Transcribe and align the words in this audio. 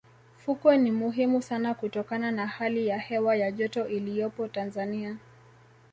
fukwe 0.37 0.77
ni 0.77 0.91
muhimu 0.91 1.41
sana 1.41 1.73
kutokana 1.73 2.31
na 2.31 2.47
hali 2.47 2.87
ya 2.87 2.97
hewa 2.99 3.35
ya 3.35 3.51
joto 3.51 3.87
iliyopo 3.87 4.47
tanzania 4.47 5.17